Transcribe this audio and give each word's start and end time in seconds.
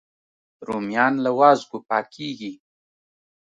رومیان 0.67 1.13
له 1.23 1.31
وازګو 1.39 1.79
پاکېږي 1.89 2.53